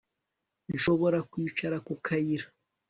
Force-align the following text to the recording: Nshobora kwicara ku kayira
Nshobora 0.73 1.17
kwicara 1.31 1.77
ku 1.85 1.93
kayira 2.05 2.45